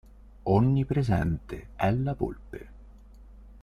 [0.45, 2.69] Onnipresente è la volpe.